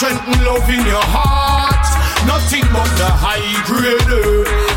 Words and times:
strength 0.00 0.28
and 0.28 0.44
love 0.46 0.66
in 0.70 0.86
your 0.86 1.04
heart. 1.12 1.89
Nothing 2.26 2.66
but 2.72 2.90
the 2.98 3.08
high 3.08 3.52
grade, 3.66 4.00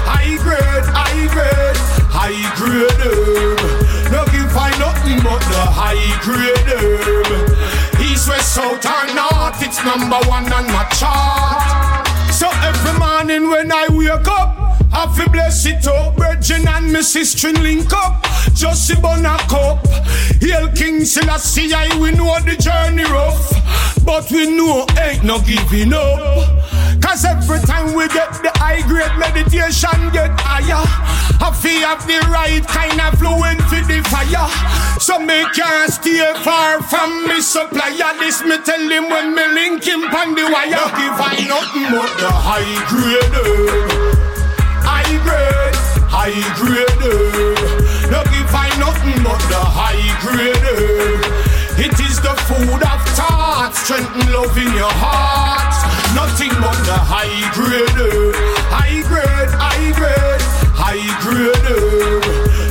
high 0.05 0.37
grade, 0.43 0.87
high 0.87 1.27
grade, 1.33 1.77
high 2.09 2.43
grade. 2.55 3.83
No 4.11 4.25
give 4.31 4.55
I 4.55 4.71
nothing 4.79 5.19
but 5.23 5.41
the 5.51 5.63
high 5.67 6.07
grade. 6.23 6.63
East, 7.99 8.29
west, 8.29 8.55
south, 8.55 8.85
or 8.85 9.05
north, 9.13 9.61
it's 9.61 9.83
number 9.83 10.19
one 10.29 10.51
on 10.53 10.65
my 10.71 10.83
chart. 10.95 12.07
So 12.31 12.47
every 12.61 12.97
morning 12.99 13.49
when 13.49 13.71
I 13.71 13.87
wake 13.91 14.27
up, 14.27 14.79
I 14.93 15.11
feel 15.15 15.29
bless 15.29 15.65
it 15.65 15.87
up, 15.87 16.15
Virgin 16.17 16.67
and 16.67 16.93
my 16.93 17.01
sister 17.01 17.51
link 17.51 17.91
up. 17.93 18.23
Just 18.53 18.91
a 18.91 18.99
bun 19.01 19.23
cup. 19.47 19.85
Hail 20.39 20.69
King 20.73 21.05
Selassie, 21.05 21.73
I 21.73 21.87
we 21.99 22.11
know 22.11 22.37
the 22.39 22.55
journey 22.55 23.03
rough, 23.03 24.05
but 24.05 24.29
we 24.31 24.55
know 24.55 24.85
ain't 25.01 25.23
no 25.23 25.39
giving 25.39 25.93
up. 25.93 26.72
Cause 27.03 27.25
every 27.25 27.59
time 27.67 27.93
we 27.93 28.07
get 28.07 28.31
the 28.39 28.51
high 28.55 28.81
grade 28.87 29.11
meditation 29.19 30.09
get 30.15 30.31
higher. 30.39 30.87
I 31.43 31.51
feel 31.51 31.83
have 31.83 32.07
the 32.07 32.23
right 32.31 32.63
kind 32.63 32.95
of 33.03 33.19
fluent 33.19 33.59
for 33.67 33.83
the 33.83 33.99
fire. 34.07 34.47
So 35.03 35.19
me 35.19 35.43
can't 35.51 35.91
stay 35.91 36.23
far 36.39 36.81
from 36.81 37.27
me 37.27 37.41
supplier. 37.41 38.15
This 38.23 38.39
me 38.47 38.55
tell 38.63 38.79
him 38.79 39.11
when 39.11 39.35
me 39.35 39.43
link 39.51 39.83
him 39.83 40.07
on 40.07 40.31
the 40.33 40.47
wire. 40.47 40.71
No 40.71 40.87
give 40.95 41.19
I 41.19 41.43
nothing 41.43 41.91
but 41.91 42.11
the 42.23 42.31
high 42.31 42.71
grade. 42.87 43.35
High 44.87 45.11
grade, 45.27 45.75
high 46.07 46.39
grade. 46.55 47.03
No 48.07 48.23
give 48.31 48.55
I 48.55 48.71
nothing 48.79 49.19
but 49.27 49.43
the 49.51 49.59
high 49.59 50.07
grade. 50.23 51.43
It 51.75 51.99
is 51.99 52.21
the 52.23 52.31
food 52.47 52.79
of 52.79 52.99
thought, 53.19 53.75
strength 53.75 54.15
and 54.15 54.31
love 54.31 54.57
in 54.57 54.71
your 54.71 54.93
heart. 55.03 55.82
Nothing 56.15 56.53
but 56.61 56.77
the 56.85 56.93
high 56.93 57.41
grade, 57.57 57.89
high 58.69 59.01
grade, 59.09 59.49
high 59.57 59.89
grade, 59.97 60.41
high 60.77 61.09
grade. 61.25 61.57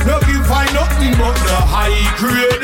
No 0.07 0.19
give 0.23 0.47
I 0.47 0.65
nothing 0.71 1.11
but 1.19 1.35
the 1.43 1.59
high 1.67 2.03
grade. 2.15 2.63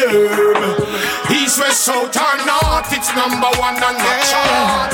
East, 1.32 1.60
west, 1.60 1.84
south, 1.84 2.16
or 2.16 2.36
north, 2.48 2.92
it's 2.96 3.12
number 3.16 3.52
one 3.60 3.76
on 3.84 3.96
the 4.00 4.14
chart. 4.32 4.92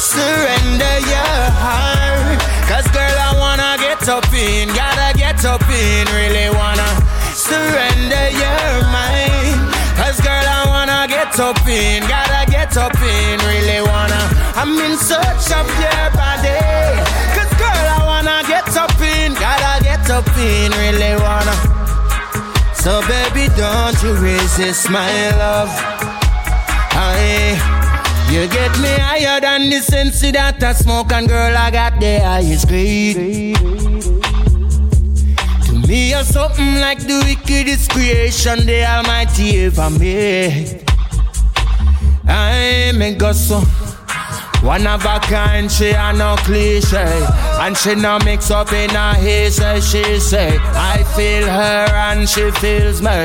Surrender 0.00 0.96
your 1.12 1.42
heart. 1.60 2.40
Cause 2.68 2.88
girl, 2.96 3.16
I 3.20 3.36
wanna 3.38 3.76
get 3.78 4.08
up 4.08 4.32
in, 4.32 4.68
gotta 4.74 5.16
get 5.16 5.44
up 5.44 5.62
in, 5.68 6.06
really 6.16 6.50
wanna 6.56 6.88
surrender 7.32 8.30
your 8.32 8.82
mind. 8.90 9.25
Get 11.26 11.40
up 11.40 11.68
in, 11.68 12.02
gotta 12.02 12.50
get 12.50 12.76
up 12.76 12.94
in, 13.02 13.38
really 13.40 13.80
wanna. 13.82 14.20
I'm 14.54 14.78
in 14.78 14.96
search 14.96 15.50
of 15.52 15.66
your 15.82 16.10
body. 16.14 16.58
Cause 17.34 17.52
girl, 17.58 17.86
I 17.96 18.02
wanna 18.04 18.42
get 18.46 18.76
up 18.76 19.00
in, 19.00 19.34
gotta 19.34 19.82
get 19.82 20.08
up 20.10 20.28
in, 20.38 20.70
really 20.72 21.16
wanna. 21.20 21.54
So 22.74 23.00
baby, 23.08 23.48
don't 23.56 24.00
you 24.02 24.14
resist 24.14 24.88
my 24.90 25.30
love. 25.36 25.70
I 26.92 27.58
you 28.30 28.48
get 28.48 28.78
me 28.78 28.88
higher 28.88 29.40
than 29.40 29.70
the 29.70 29.80
sense 29.80 30.20
that 30.20 30.62
I 30.62 30.72
smoke, 30.72 31.12
and 31.12 31.28
girl, 31.28 31.56
I 31.56 31.70
got 31.70 32.00
the 32.00 32.20
highest 32.20 32.68
grade. 32.68 33.56
To 35.66 35.88
me, 35.88 36.10
you're 36.10 36.24
something 36.24 36.80
like 36.80 37.00
the 37.00 37.22
wickedest 37.26 37.90
creation 37.90 38.66
the 38.66 38.84
Almighty 38.84 39.64
ever 39.64 39.90
made. 39.90 40.86
I'm 42.26 43.02
a 43.02 43.14
gossip. 43.14 43.64
One 44.62 44.86
of 44.86 45.04
a 45.04 45.20
kind, 45.20 45.70
she 45.70 45.90
a 45.90 46.12
no 46.12 46.34
cliche. 46.38 47.06
And 47.60 47.76
she 47.76 47.94
no 47.94 48.18
mix 48.24 48.50
up 48.50 48.72
in 48.72 48.90
a 48.90 49.14
he 49.14 49.50
say, 49.50 49.80
she 49.80 50.18
say. 50.18 50.58
I 50.60 51.04
feel 51.14 51.46
her 51.46 51.86
and 51.92 52.28
she 52.28 52.50
feels 52.52 53.00
me. 53.00 53.24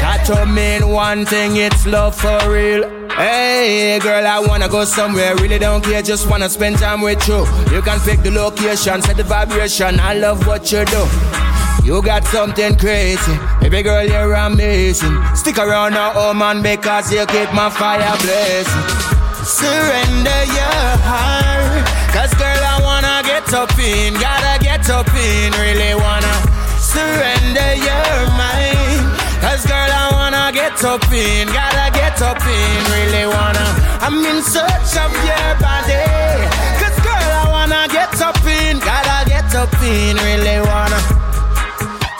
Got 0.00 0.26
to 0.26 0.46
mean 0.46 0.88
one 0.88 1.24
thing, 1.24 1.56
it's 1.56 1.86
love 1.86 2.14
for 2.14 2.38
real. 2.50 2.82
Hey 3.16 3.98
girl, 4.02 4.26
I 4.26 4.40
wanna 4.40 4.68
go 4.68 4.84
somewhere. 4.84 5.36
Really 5.36 5.58
don't 5.58 5.82
care, 5.82 6.02
just 6.02 6.28
wanna 6.28 6.48
spend 6.48 6.78
time 6.78 7.00
with 7.00 7.26
you. 7.28 7.46
You 7.72 7.80
can 7.80 8.00
pick 8.00 8.20
the 8.20 8.30
location, 8.30 9.00
set 9.02 9.16
the 9.16 9.22
vibration. 9.22 10.00
I 10.00 10.14
love 10.14 10.46
what 10.46 10.70
you 10.72 10.84
do. 10.84 11.06
You 11.84 12.02
got 12.02 12.24
something 12.24 12.76
crazy, 12.76 13.38
baby 13.74 13.88
girl, 13.88 14.06
you're 14.06 14.34
amazing. 14.34 15.18
Stick 15.34 15.58
around 15.58 15.94
now, 15.94 16.12
oh 16.14 16.32
man, 16.32 16.62
because 16.62 17.10
you 17.10 17.26
keep 17.26 17.50
my 17.52 17.68
fire 17.68 18.14
blazing. 18.22 18.86
Surrender 19.42 20.42
your 20.54 20.86
heart. 21.02 21.82
Cause 22.14 22.30
girl, 22.38 22.54
I 22.54 22.78
wanna 22.86 23.26
get 23.26 23.52
up 23.52 23.74
in, 23.82 24.14
gotta 24.14 24.62
get 24.62 24.88
up 24.90 25.10
in, 25.10 25.50
really 25.58 25.90
wanna 25.98 26.34
surrender 26.78 27.74
your 27.74 28.14
mind. 28.38 29.10
Cause 29.42 29.66
girl, 29.66 29.90
I 29.90 30.06
wanna 30.14 30.54
get 30.54 30.78
up 30.84 31.02
in, 31.10 31.50
gotta 31.50 31.90
get 31.98 32.22
up 32.22 32.38
in, 32.46 32.78
really 32.94 33.26
wanna. 33.26 33.66
I'm 34.06 34.22
in 34.22 34.38
search 34.42 34.94
of 35.02 35.10
your 35.26 35.50
body. 35.58 36.06
Cause 36.78 36.98
girl, 37.02 37.30
I 37.42 37.46
wanna 37.50 37.88
get 37.90 38.14
up 38.22 38.38
in, 38.46 38.78
gotta 38.78 39.28
get 39.28 39.50
up 39.56 39.74
in, 39.82 40.14
really 40.22 40.62
wanna. 40.62 41.33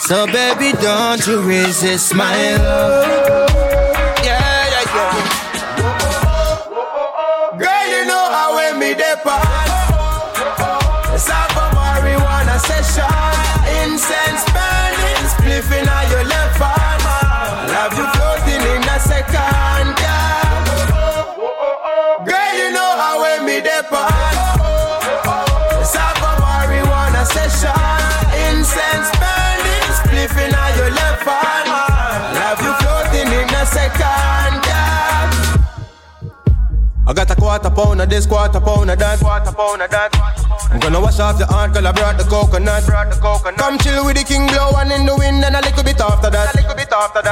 So 0.07 0.27
baby, 0.27 0.73
don't 0.83 1.27
you 1.27 1.41
resist 1.41 2.15
my 2.15 2.57
love. 2.57 3.49
Yeah, 4.23 4.37
yeah, 4.75 4.85
yeah. 4.95 5.15
Girl, 7.59 7.87
you 7.89 8.05
know 8.05 8.29
how 8.31 8.55
when 8.55 8.79
me 8.79 8.93
depart. 8.93 9.54
Of 38.05 38.11
this, 38.11 38.27
quarter 38.27 38.61
pound 38.61 38.91
of 38.91 38.99
that. 38.99 39.19
That. 39.91 40.11
I'm 40.71 40.81
gonna 40.81 41.01
wash 41.01 41.19
off 41.19 41.39
the 41.39 41.47
girl. 41.47 41.87
I 41.87 41.93
brought 41.93 42.17
the 42.17 42.25
coconut. 42.25 42.85
Come 43.59 43.79
chill 43.79 44.05
with 44.05 44.17
the 44.17 44.25
king, 44.25 44.47
blow 44.47 44.73
one 44.73 44.93
in 44.93 45.07
the 45.07 45.17
wind 45.17 45.45
and 45.45 45.57
a 45.57 45.61
little 45.61 45.85
bit 45.85 46.01
after 46.01 46.31
that. 46.31 46.55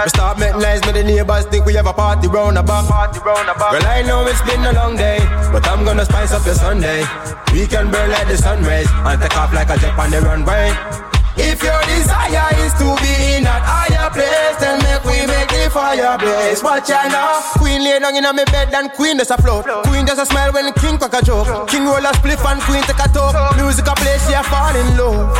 We 0.04 0.08
start 0.08 0.38
making 0.38 0.60
lies, 0.60 0.80
but 0.80 0.94
the 0.94 1.04
neighbors 1.04 1.46
think 1.46 1.66
we 1.66 1.74
have 1.74 1.86
a 1.86 1.92
party 1.92 2.28
round 2.28 2.56
back. 2.66 2.88
Party 2.88 3.20
I 3.20 4.02
know 4.02 4.26
it's 4.26 4.42
been 4.42 4.64
a 4.64 4.72
long 4.72 4.96
day, 4.96 5.18
but 5.52 5.66
I'm 5.68 5.84
gonna 5.84 6.04
spice 6.04 6.32
up 6.32 6.44
your 6.44 6.54
Sunday. 6.54 7.04
We 7.52 7.66
can 7.66 7.90
burn 7.90 8.10
like 8.10 8.28
the 8.28 8.36
sun 8.36 8.64
rays 8.64 8.88
and 8.90 9.20
take 9.20 9.36
off 9.36 9.52
like 9.52 9.70
a 9.70 9.78
jet 9.78 9.98
on 9.98 10.10
the 10.10 10.20
runway. 10.20 11.11
If 11.42 11.62
your 11.62 11.82
desire 11.90 12.48
is 12.62 12.72
to 12.78 12.88
be 13.02 13.12
in 13.36 13.44
that 13.44 13.62
higher 13.66 14.08
place, 14.14 14.56
then 14.62 14.78
make 14.86 15.04
we 15.04 15.26
make 15.26 15.50
the 15.50 15.70
fire 15.70 16.16
blaze. 16.18 16.62
Watch 16.62 16.90
out 16.90 17.10
now. 17.10 17.42
Queen 17.58 17.82
lay 17.82 17.98
down 17.98 18.14
in 18.16 18.24
my 18.24 18.44
bed 18.44 18.72
and 18.74 18.90
queen 18.92 19.18
just 19.18 19.30
a 19.30 19.36
float. 19.36 19.66
Queen 19.86 20.06
just 20.06 20.20
a 20.20 20.26
smile 20.26 20.52
when 20.52 20.72
king 20.74 20.98
crack 20.98 21.14
a 21.14 21.20
joke. 21.24 21.68
King 21.68 21.84
roll 21.84 22.04
a 22.04 22.12
spliff 22.18 22.42
and 22.46 22.60
queen 22.62 22.82
take 22.84 23.02
a 23.02 23.08
talk. 23.10 23.34
Music 23.56 23.86
a 23.86 23.94
play, 23.94 24.16
she 24.24 24.32
a 24.32 24.42
fall 24.46 24.74
in 24.74 24.88
love. 24.96 25.34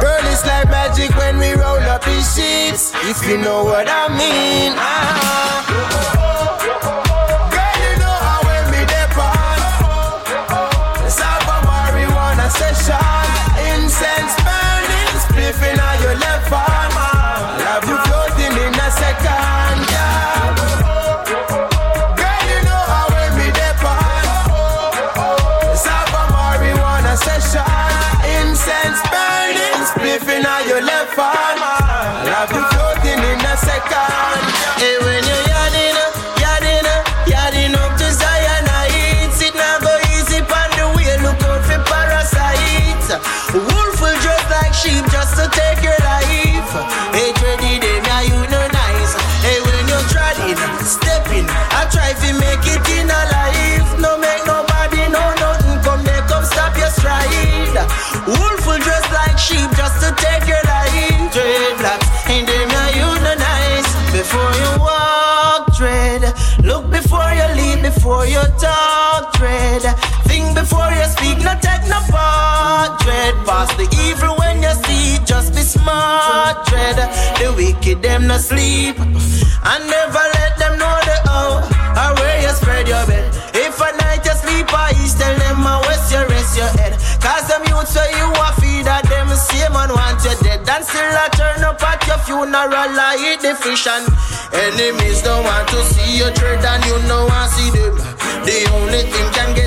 Girl, 0.00 0.24
it's 0.30 0.44
like 0.46 0.70
magic 0.70 1.10
when 1.16 1.38
we 1.38 1.52
roll 1.52 1.82
up 1.90 2.02
the 2.02 2.16
sheets. 2.22 2.92
If 3.10 3.26
you 3.28 3.38
know 3.38 3.64
what 3.64 3.86
I 3.88 4.08
mean. 4.14 4.72
Ah. 4.76 6.13
Part, 72.14 73.00
dread. 73.00 73.34
Past 73.46 73.76
the 73.76 73.86
evil 74.06 74.36
when 74.36 74.62
you 74.62 74.74
see, 74.84 75.18
just 75.24 75.54
be 75.54 75.62
smart, 75.62 76.66
dread. 76.66 76.96
The 77.38 77.52
wicked 77.56 78.02
them 78.02 78.26
no 78.26 78.38
sleep, 78.38 78.96
and 78.98 79.82
never 79.96 80.24
let 80.38 80.52
them 80.58 80.78
know 80.78 80.96
the 81.08 81.16
how 81.26 81.48
or 82.00 82.10
where 82.18 82.38
you 82.42 82.52
spread 82.60 82.86
your 82.88 83.04
bed. 83.06 83.26
If 83.54 83.80
a 83.80 83.90
night 84.02 84.22
you 84.24 84.36
sleep, 84.42 84.68
I 84.70 84.92
tell 85.18 85.36
them 85.38 85.66
I 85.66 85.80
west 85.86 86.12
you 86.12 86.22
rest 86.28 86.56
your 86.56 86.72
head. 86.78 86.92
Cause 87.22 87.46
them 87.48 87.62
youth 87.70 87.88
say 87.88 88.08
you 88.18 88.28
a 88.28 88.48
feed 88.60 88.86
at 88.86 89.04
them 89.08 89.28
same 89.34 89.74
and 89.74 89.92
want 89.92 90.20
you 90.24 90.36
dead. 90.42 90.68
And 90.68 90.84
still 90.84 91.14
I 91.24 91.28
turn 91.32 91.64
up 91.64 91.82
at 91.82 92.06
your 92.06 92.18
funeral, 92.26 92.98
I 93.00 93.16
eat 93.28 93.40
the 93.40 93.54
fish 93.54 93.86
and 93.86 94.04
enemies 94.52 95.22
don't 95.22 95.44
want 95.44 95.68
to 95.68 95.80
see 95.92 96.18
you 96.18 96.28
trade 96.34 96.64
and 96.64 96.84
you 96.84 96.98
know 97.08 97.26
I 97.30 97.46
see 97.54 97.70
them. 97.70 97.96
The 98.44 98.58
only 98.76 99.02
thing 99.08 99.28
can 99.32 99.54
get 99.54 99.63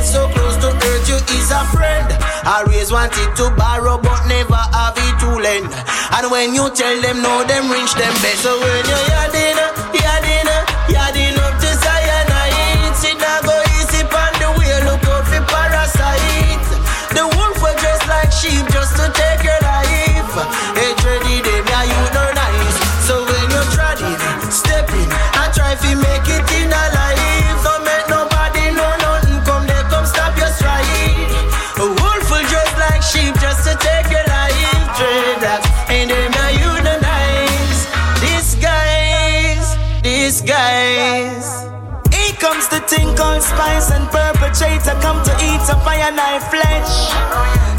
I 2.48 2.64
always 2.64 2.92
wanted 2.94 3.36
to 3.36 3.52
borrow 3.60 4.00
but 4.00 4.24
never 4.32 4.56
have 4.56 4.96
it 4.96 5.20
to 5.20 5.36
lend. 5.36 5.68
And 6.16 6.32
when 6.32 6.56
you 6.56 6.72
tell 6.72 6.96
them 7.04 7.22
no, 7.22 7.44
them 7.44 7.68
reach 7.68 7.92
them 8.00 8.14
best. 8.24 8.40
So 8.40 8.56
when 8.56 8.88
you're 8.88 9.08
yarding, 9.12 9.36
yarding, 9.36 9.47
iron 46.20 46.42
flesh. 46.50 46.94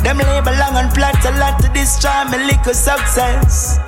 Them 0.03 0.19
label 0.19 0.55
long 0.59 0.77
and 0.77 0.91
plot 0.95 1.19
a 1.27 1.33
lot 1.39 1.61
to 1.63 1.69
destroy 1.75 2.25
my 2.31 2.39
little 2.47 2.75
success. 2.75 3.79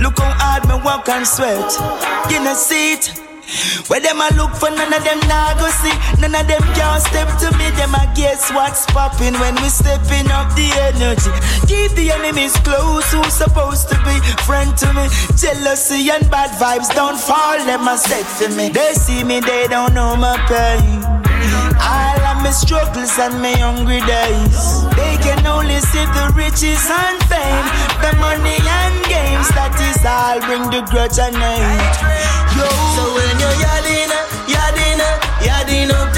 Look 0.00 0.18
how 0.18 0.32
hard 0.36 0.68
me 0.68 0.76
work 0.84 1.08
and 1.08 1.26
sweat. 1.26 1.70
Know 2.30 2.54
see 2.54 2.94
it. 2.94 3.26
Where 3.86 4.00
them 4.00 4.20
a 4.20 4.28
look 4.34 4.50
for 4.56 4.70
none 4.70 4.92
of 4.92 5.04
them 5.04 5.20
nah 5.30 5.54
go 5.54 5.70
see 5.70 5.94
None 6.20 6.34
of 6.34 6.48
them 6.48 6.62
can 6.74 7.00
step 7.00 7.30
to 7.38 7.56
me 7.56 7.70
Them 7.78 7.94
a 7.94 8.12
guess 8.16 8.50
what's 8.50 8.84
popping 8.86 9.34
when 9.34 9.54
we 9.62 9.68
stepping 9.68 10.26
up 10.34 10.50
the 10.58 10.66
energy 10.90 11.30
Keep 11.70 11.92
the 11.94 12.10
enemies 12.10 12.56
close 12.66 13.06
who's 13.12 13.32
supposed 13.32 13.88
to 13.88 13.94
be 14.02 14.18
friend 14.42 14.76
to 14.78 14.92
me 14.94 15.06
Jealousy 15.38 16.10
and 16.10 16.28
bad 16.28 16.50
vibes 16.58 16.92
don't 16.94 17.18
fall 17.18 17.58
Them 17.64 17.86
a 17.86 17.96
set 17.96 18.26
for 18.26 18.52
me 18.56 18.68
They 18.68 18.94
see 18.94 19.22
me 19.22 19.38
they 19.38 19.68
don't 19.68 19.94
know 19.94 20.16
my 20.16 20.36
pain 20.48 21.05
all 21.80 22.20
of 22.30 22.42
my 22.42 22.50
struggles 22.50 23.18
and 23.18 23.40
my 23.40 23.54
hungry 23.56 24.00
days. 24.04 24.84
They 24.96 25.16
can 25.20 25.46
only 25.46 25.80
see 25.80 26.06
the 26.16 26.32
riches 26.34 26.82
and 26.88 27.18
fame, 27.28 27.66
the 28.00 28.12
money 28.20 28.58
and 28.60 28.96
games. 29.06 29.48
That 29.56 29.76
is 29.76 30.00
all 30.04 30.40
bring 30.46 30.64
the 30.72 30.82
grudge 30.90 31.18
and 31.18 31.36
hate. 31.36 31.96
Yo. 32.56 32.68
So 32.96 33.04
when 33.16 33.34
you're 33.40 33.58
yarding, 33.60 34.12
yarding, 34.48 35.00
yarding 35.44 35.90
up 35.92 36.16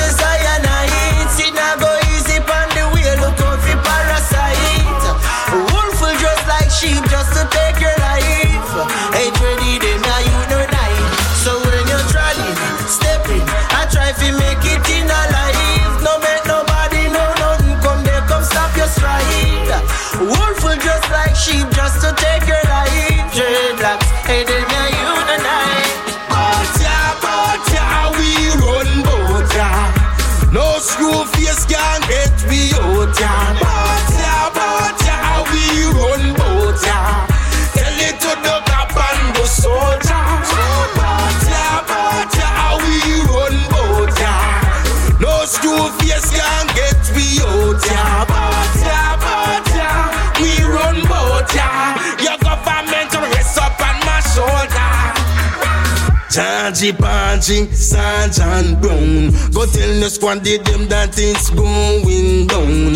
Chargy 56.31 56.93
Pargy, 56.93 57.73
Sergeant 57.73 58.81
Brown. 58.83 59.31
Go 59.53 59.65
tell 59.65 60.01
the 60.01 60.09
squad 60.11 60.45
them 60.45 60.89
that 60.89 61.17
it's 61.17 61.49
going 61.51 62.47
down. 62.47 62.95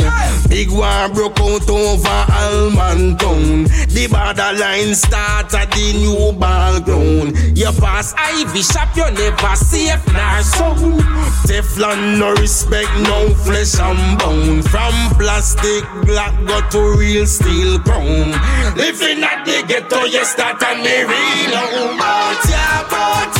Big 0.48 0.70
war 0.70 1.08
broke 1.08 1.40
out 1.40 1.68
over 1.68 2.26
Allman 2.28 3.16
Town. 3.16 3.64
The 3.88 4.06
borderline 4.10 4.94
start 4.94 5.54
at 5.54 5.70
the 5.72 5.92
new 5.96 6.32
ball 6.38 6.80
ground. 6.80 7.36
You 7.56 7.72
pass 7.80 8.12
Ivy 8.16 8.62
shop, 8.62 8.94
you 8.96 9.10
never 9.10 9.56
safe 9.56 10.04
nor 10.12 10.42
sound. 10.42 11.00
Teflon 11.48 12.18
no 12.18 12.32
respect, 12.34 12.92
no 13.00 13.32
flesh 13.44 13.80
and 13.80 14.18
bone. 14.18 14.62
From 14.62 14.92
plastic 15.16 15.84
black 16.04 16.32
go 16.46 16.60
to 16.70 16.98
real 16.98 17.26
steel 17.26 17.78
chrome. 17.80 18.32
Living 18.76 19.24
at 19.24 19.44
the 19.44 19.64
ghetto, 19.66 20.04
you 20.04 20.24
start 20.24 20.62
and 20.62 20.82
me 20.84 21.02
reload. 21.02 21.98
Bota, 21.98 22.86
bota, 22.92 23.31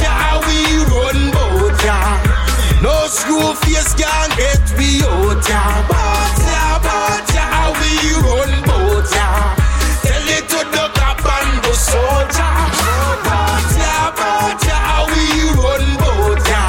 Screw 3.12 3.52
face 3.60 3.92
can 3.94 4.30
get 4.40 4.64
me 4.78 5.02
out 5.04 5.44
ya. 5.46 5.62
Bota, 5.86 6.80
bota, 6.80 7.44
we 7.78 7.92
run 8.24 8.52
bota. 8.64 9.26
Tell 10.00 10.28
it 10.32 10.48
to 10.48 10.60
the 10.72 10.84
cop 10.96 11.20
and 11.20 11.52
the 11.62 11.74
soldier. 11.76 12.56
Bota, 13.28 13.92
bota, 14.16 14.78
we 15.12 15.24
run 15.60 15.86
bota. 16.00 16.62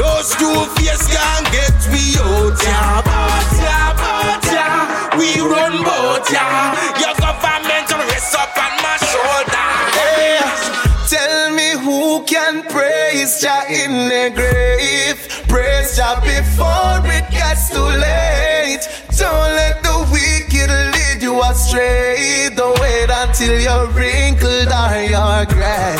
No 0.00 0.22
screw 0.22 0.64
face 0.80 1.06
can 1.12 1.44
get 1.52 1.76
me 1.92 2.16
out 2.16 2.56
ya. 2.64 3.04
Bota, 3.04 3.76
bota, 4.00 4.66
we 5.18 5.28
run 5.44 5.76
bota. 5.84 6.44
Your 7.04 7.14
government 7.20 7.88
rest 8.08 8.34
up 8.34 8.56
on 8.56 8.74
my 8.80 8.96
shoulder. 9.12 9.68
Hey, 9.92 10.40
tell 11.06 11.52
me 11.54 11.76
who 11.84 12.24
can 12.24 12.62
praise 12.62 13.42
Jah 13.42 13.66
in 13.68 14.08
the 14.08 14.32
grave. 14.34 14.59
Before 16.18 17.06
it 17.06 17.30
gets 17.30 17.70
too 17.70 17.78
late. 17.78 18.82
Don't 19.16 19.54
let 19.54 19.80
the 19.84 19.96
wicked 20.10 20.68
lead 20.68 21.22
you 21.22 21.40
astray. 21.40 22.50
Don't 22.56 22.76
wait 22.80 23.08
until 23.08 23.60
you're 23.60 23.86
wrinkled 23.94 24.74
or 24.74 24.94
you're 25.06 25.46
gray. 25.54 25.94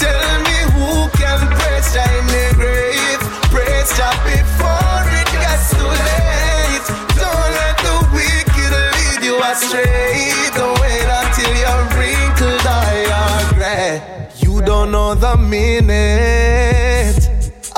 Tell 0.00 0.32
me 0.48 0.58
who 0.72 1.10
can 1.20 1.40
praise 1.60 1.92
in 1.92 2.24
the 2.32 2.46
grave. 2.56 3.20
Praise 3.52 3.92
Jah 3.98 4.16
before 4.24 5.04
it 5.12 5.28
gets 5.36 5.76
too 5.76 5.92
late. 5.92 6.86
Don't 7.20 7.50
let 7.60 7.76
the 7.84 7.96
wicked 8.16 8.72
lead 8.96 9.20
you 9.28 9.36
astray. 9.44 10.32
Don't 10.56 10.80
wait 10.80 11.08
until 11.20 11.52
you're 11.62 11.84
wrinkled 12.00 12.64
or 12.64 12.88
you're 13.12 13.44
gray. 13.52 14.00
You 14.40 14.62
don't 14.62 14.90
know 14.90 15.14
the 15.14 15.36
minute 15.36 16.43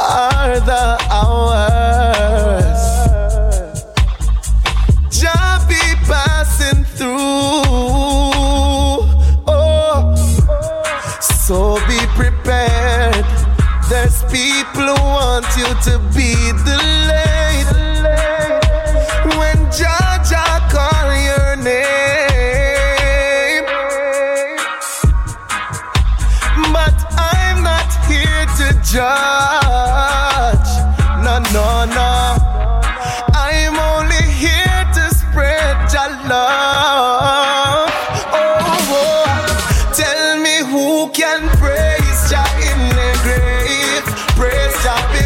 or 0.07 0.61
the 0.61 0.97
hours. 1.11 2.83
Just 5.11 5.69
be 5.69 5.83
passing 6.07 6.85
through. 6.85 7.17
Oh, 9.49 10.15
so 11.21 11.75
be 11.89 11.99
prepared. 12.15 13.27
There's 13.89 14.23
people 14.25 14.87
who 14.95 15.03
want 15.03 15.47
you 15.57 15.75
to 15.91 15.99
stop 44.87 45.15
it. 45.17 45.26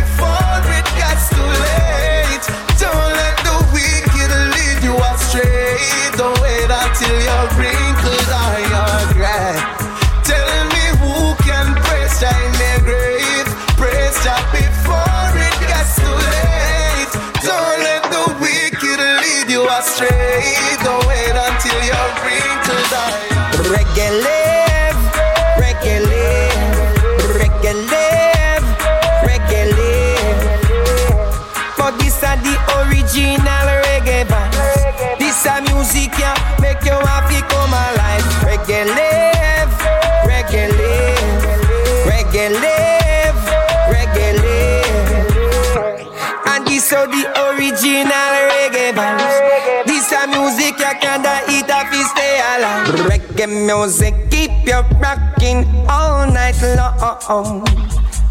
Are 46.92 47.06
the 47.06 47.22
original 47.54 48.34
reggae 48.50 48.90
vibes. 48.90 49.86
This 49.86 50.10
a 50.10 50.26
music 50.26 50.74
you 50.76 50.92
can't 50.98 51.22
eat 51.48 51.64
if 51.68 51.94
you 51.94 52.02
stay 52.02 52.42
alive. 52.42 52.88
Reggae 53.06 53.46
music 53.46 54.14
keep 54.28 54.50
you 54.66 54.82
rocking 54.98 55.64
all 55.88 56.26
night 56.26 56.60
long. 56.74 57.64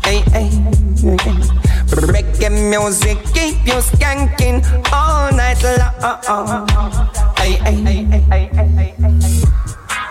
Hey, 0.04 0.20
hey, 0.36 0.50
hey. 0.52 1.16
Reggae 2.04 2.52
music 2.70 3.18
keep 3.32 3.64
you 3.66 3.80
skanking 3.80 4.60
all 4.92 5.32
night 5.32 5.64
long. 5.64 6.68
Hey, 7.38 7.54
hey, 7.64 7.76
hey, 7.76 8.04
hey, 8.04 8.50
hey, 8.52 8.68
hey, 8.68 8.94
hey. 9.00 9.44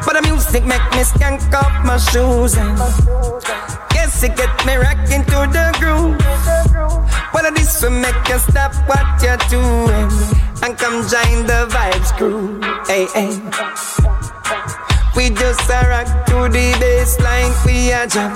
But 0.07 0.15
the 0.15 0.23
music 0.23 0.65
make 0.65 0.89
me 0.93 1.05
skank 1.05 1.53
off 1.53 1.85
my 1.85 1.99
shoes 1.99 2.57
and 2.57 2.79
Guess 3.91 4.23
it 4.23 4.37
get 4.37 4.65
me 4.65 4.77
rocking 4.77 5.23
to 5.25 5.45
the 5.53 5.77
groove 5.79 7.18
But 7.33 7.55
this 7.55 7.83
will 7.83 7.91
make 7.91 8.29
you 8.29 8.39
stop 8.39 8.75
what 8.89 9.23
you're 9.23 9.37
doing 9.49 10.11
And 10.63 10.77
come 10.79 11.03
join 11.09 11.47
the 11.47 11.69
vibes 11.71 12.11
crew. 12.17 12.61
Hey, 12.87 13.07
hey. 13.15 13.33
We 15.17 15.31
just 15.31 15.69
a 15.71 15.89
rock 15.89 16.27
to 16.27 16.49
the 16.49 16.77
bass 16.81 17.19
like 17.21 17.65
we 17.65 17.93
a 17.93 18.07
jam. 18.07 18.33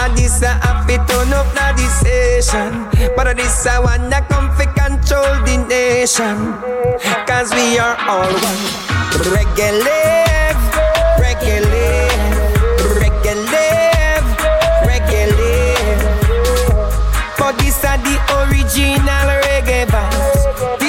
And 0.00 0.16
this 0.16 0.42
a 0.42 0.48
happy 0.48 0.96
turn 1.08 1.32
up 1.32 1.48
now 1.54 1.72
the 1.72 1.88
station 1.88 3.14
But 3.16 3.36
this 3.36 3.66
a 3.66 3.80
one 3.80 4.10
that 4.10 4.28
come 4.28 4.50
fi 4.56 4.66
control 4.66 5.32
the 5.44 5.56
nation. 5.68 6.52
Cause 7.26 7.52
we 7.54 7.78
are 7.78 7.96
all 8.08 8.32
one. 8.32 8.88
Reggae 9.32 10.17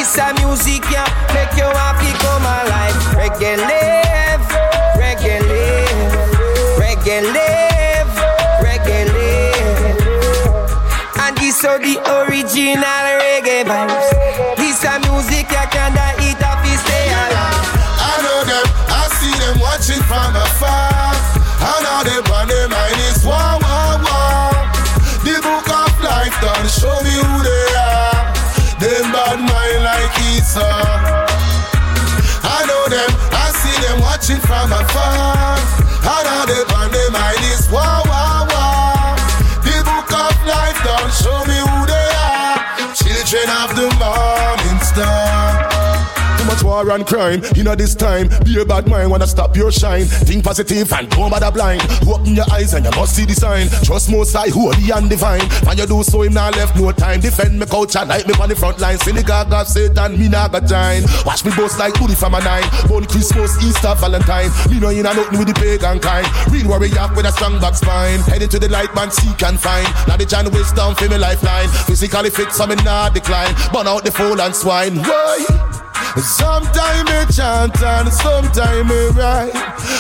This 0.10 0.18
a 0.18 0.34
music 0.42 0.82
yeah, 0.90 1.06
make 1.38 1.54
you 1.54 1.70
happy 1.70 2.10
come 2.18 2.42
alive. 2.42 2.98
Reggae 3.14 3.62
live, 3.62 4.42
reggae 4.98 5.38
live, 5.46 6.26
reggae 6.82 7.22
live, 7.30 8.10
reggae 8.58 9.06
live. 9.06 10.02
And 11.22 11.38
this 11.38 11.64
a 11.64 11.78
the 11.78 12.02
original 12.26 13.06
reggae 13.22 13.62
vibes. 13.70 14.10
This 14.58 14.84
a 14.84 14.98
music 15.06 15.46
you 15.46 15.66
can't 15.70 15.94
eat 16.26 16.42
off, 16.42 16.66
you 16.66 16.78
stay 16.82 17.14
alive. 17.14 17.70
I 18.02 18.18
know 18.26 18.42
them, 18.50 18.66
I 18.90 19.06
see 19.14 19.36
them 19.38 19.62
watching 19.62 20.02
from 20.10 20.34
they 36.50 36.64
on 36.74 36.99
war 46.90 46.96
and 46.96 47.06
crime, 47.06 47.42
you 47.56 47.64
know 47.64 47.76
this 47.76 47.96
time. 47.96 48.30
Be 48.44 48.60
a 48.60 48.66
bad 48.66 48.88
mind, 48.88 49.12
wanna 49.12 49.28
stop 49.28 49.56
your 49.56 49.72
shine. 49.72 50.06
Think 50.06 50.44
positive 50.44 50.92
and 50.94 51.10
don't 51.10 51.30
bother 51.30 51.52
blind. 51.52 51.82
Open 52.08 52.36
your 52.36 52.46
eyes 52.52 52.74
and 52.74 52.86
you 52.86 52.92
must 52.92 53.16
see 53.16 53.26
the 53.26 53.34
sign. 53.34 53.70
Trust 53.84 54.10
most 54.10 54.34
high, 54.34 54.50
holy 54.50 54.90
and 54.92 55.10
divine. 55.10 55.46
When 55.66 55.78
you 55.78 55.86
do 55.86 56.04
so, 56.04 56.24
him 56.24 56.34
not 56.34 56.56
left 56.56 56.76
no 56.76 56.92
time. 56.92 57.20
Defend 57.22 57.60
me 57.60 57.66
culture, 57.66 58.04
like 58.06 58.28
me 58.28 58.34
on 58.42 58.50
the 58.50 58.56
front 58.56 58.80
line. 58.80 58.98
Synagogue 58.98 59.54
of 59.54 59.68
Satan, 59.68 60.18
me 60.20 60.30
not 60.30 60.52
got 60.52 60.68
time. 60.68 61.04
Watch 61.26 61.46
me 61.46 61.52
boast 61.56 61.78
like 61.78 61.94
booty 62.00 62.16
from 62.16 62.34
a 62.34 62.40
nine. 62.40 62.66
Born 62.88 63.06
Christmas, 63.06 63.54
Easter, 63.64 63.94
Valentine. 63.96 64.50
Me 64.70 64.80
know 64.80 64.90
you 64.90 65.04
know 65.04 65.14
nothing 65.14 65.38
with 65.38 65.48
the 65.48 65.54
pagan 65.54 66.00
kind. 66.00 66.26
Real 66.52 66.68
warrior 66.68 67.08
with 67.16 67.26
a 67.26 67.32
strong 67.32 67.60
back 67.60 67.76
spine. 67.76 68.20
Headed 68.22 68.50
to 68.52 68.60
the 68.60 68.70
light, 68.70 68.94
man, 68.96 69.12
seek 69.12 69.42
and 69.44 69.60
find. 69.60 69.88
Now 70.08 70.18
the 70.18 70.26
John 70.26 70.50
wisdom 70.52 70.96
for 70.96 71.08
me 71.10 71.18
lifeline. 71.18 71.70
Physically 71.86 72.30
fit, 72.30 72.52
so 72.52 72.66
me 72.66 72.76
not 72.82 73.14
decline. 73.14 73.54
Burn 73.72 73.88
out 73.88 74.04
the 74.06 74.12
fool 74.12 74.42
and 74.42 74.56
swine. 74.56 74.98
Why? 74.98 75.59
Sometime 76.18 77.06
me 77.06 77.22
chant 77.30 77.78
and 77.82 78.10
sometimes 78.10 78.90
me 78.90 79.02
write. 79.14 79.54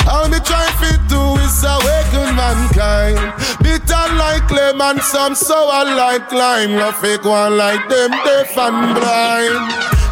All 0.09 0.27
me 0.27 0.39
try 0.41 0.65
fit 0.81 0.99
do 1.07 1.21
is 1.45 1.63
awaken 1.63 2.35
mankind. 2.35 3.19
Bitter 3.61 4.05
like 4.17 4.49
lemon, 4.49 4.99
some 5.01 5.35
sour 5.35 5.85
like 5.85 6.31
lime. 6.31 6.75
No 6.75 6.91
fake 6.91 7.25
one 7.25 7.57
like 7.57 7.87
them, 7.89 8.11
deaf 8.25 8.57
and 8.57 8.95
blind. 8.97 9.55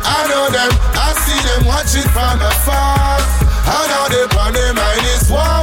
I 0.07 0.19
know 0.29 0.47
them, 0.53 0.71
I 0.95 1.11
see 1.25 1.39
them 1.43 1.67
watching 1.67 2.07
from 2.13 2.39
afar. 2.39 3.17
I 3.67 3.83
know 3.91 4.05
they 4.07 4.23
on 4.37 4.53
their 4.53 4.73
mind 4.73 5.03
is 5.17 5.29
war, 5.29 5.56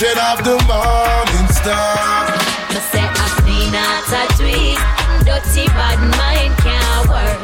Children 0.00 0.24
of 0.32 0.44
the 0.44 0.56
morning 0.64 1.48
star. 1.52 2.24
Me 2.72 2.80
say 2.88 3.04
I 3.04 3.26
clean 3.44 3.74
out 3.76 4.08
a 4.08 4.24
tweet, 4.40 4.80
dirty 5.28 5.66
bad 5.76 6.00
mind 6.16 6.56
can't 6.64 7.04
work. 7.12 7.40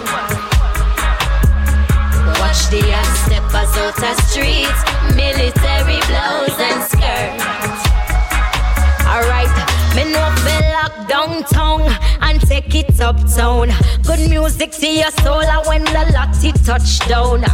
Watch 2.41 2.71
the 2.71 2.81
steppers 3.29 3.77
out 3.77 3.97
the 3.97 4.15
streets, 4.23 4.81
military 5.15 6.01
blouse 6.09 6.57
and 6.57 6.81
skirt. 6.89 7.37
Alright, 9.05 9.53
me 9.95 10.11
know 10.11 10.33
fi 10.41 10.57
lock 10.73 11.09
downtown 11.11 11.83
and 12.23 12.41
take 12.41 12.75
it 12.75 12.99
uptown. 13.03 13.69
Good 14.03 14.31
music 14.31 14.71
to 14.71 14.87
your 14.87 15.11
soul 15.21 15.45
when 15.67 15.85
the 15.85 16.11
lottie 16.15 16.53
touch 16.65 17.07
down. 17.07 17.45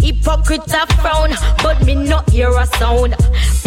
Hypocrite 0.00 0.72
a 0.72 0.86
frown, 1.02 1.30
but 1.64 1.84
me 1.84 1.96
not 1.96 2.30
hear 2.30 2.50
a 2.50 2.66
sound. 2.78 3.16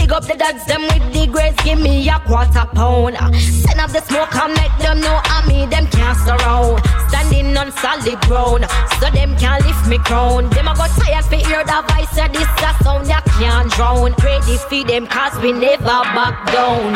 Big 0.05 0.13
up 0.13 0.23
the 0.25 0.37
dogs, 0.37 0.63
them 0.65 0.83
with 0.85 1.13
the 1.17 1.25
grace, 1.25 1.57
give 1.65 1.81
me 1.81 2.07
a 2.07 2.19
quarter 2.29 2.69
pound. 2.77 3.17
Uh, 3.17 3.33
send 3.41 3.81
up 3.81 3.89
the 3.89 4.05
smoke 4.05 4.35
and 4.37 4.53
make 4.53 4.77
them 4.77 5.01
know 5.01 5.17
I 5.17 5.41
me, 5.49 5.65
them 5.65 5.87
can't 5.89 6.13
surround. 6.21 6.77
Standing 7.09 7.57
on 7.57 7.73
solid 7.81 8.21
ground, 8.29 8.69
so 9.01 9.09
them 9.09 9.33
can't 9.41 9.65
lift 9.65 9.89
me 9.89 9.97
crown. 9.97 10.51
Them 10.53 10.69
a 10.69 10.77
go 10.77 10.85
tired 11.01 11.25
fi 11.25 11.41
hear 11.41 11.65
the 11.65 11.81
voice 11.89 12.13
of 12.21 12.29
this 12.37 12.45
a 12.61 12.69
sound 12.85 13.09
that 13.09 13.25
can't 13.33 13.65
drown. 13.73 14.13
Ready 14.21 14.61
for 14.69 14.85
them 14.85 15.09
cause 15.09 15.33
we 15.41 15.49
never 15.49 15.97
back 16.13 16.37
down. 16.53 16.93